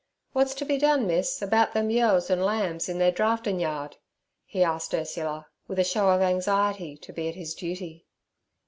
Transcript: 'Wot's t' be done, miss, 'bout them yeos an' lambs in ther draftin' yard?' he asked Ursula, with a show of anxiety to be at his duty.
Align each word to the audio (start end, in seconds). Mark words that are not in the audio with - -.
'Wot's 0.33 0.55
t' 0.55 0.65
be 0.65 0.79
done, 0.79 1.05
miss, 1.05 1.43
'bout 1.47 1.75
them 1.75 1.91
yeos 1.91 2.31
an' 2.31 2.41
lambs 2.41 2.89
in 2.89 2.97
ther 2.97 3.11
draftin' 3.11 3.59
yard?' 3.59 3.97
he 4.45 4.63
asked 4.63 4.95
Ursula, 4.95 5.45
with 5.67 5.77
a 5.77 5.83
show 5.83 6.09
of 6.09 6.21
anxiety 6.21 6.97
to 6.97 7.13
be 7.13 7.29
at 7.29 7.35
his 7.35 7.53
duty. 7.53 8.07